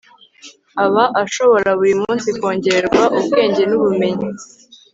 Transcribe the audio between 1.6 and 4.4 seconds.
buri munsi kongererwa ubwenge n'ubumenyi